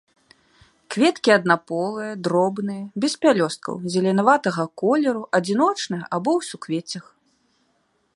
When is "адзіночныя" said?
5.41-6.03